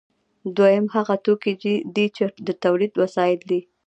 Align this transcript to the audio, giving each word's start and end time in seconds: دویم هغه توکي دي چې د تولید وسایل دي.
دویم 0.57 0.85
هغه 0.95 1.15
توکي 1.25 1.53
دي 1.95 2.05
چې 2.15 2.25
د 2.47 2.49
تولید 2.63 2.93
وسایل 3.01 3.41
دي. 3.49 3.59